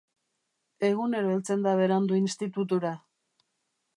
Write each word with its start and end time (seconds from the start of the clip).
Egunero 0.89 1.33
heltzen 1.33 1.67
da 1.67 1.75
berandu 1.81 2.19
institutura. 2.21 2.97